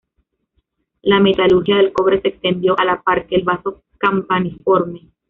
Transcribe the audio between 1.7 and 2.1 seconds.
del